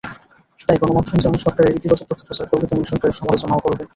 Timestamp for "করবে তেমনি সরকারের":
2.49-3.17